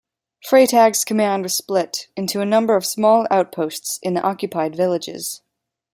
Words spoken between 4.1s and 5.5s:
the occupied villages.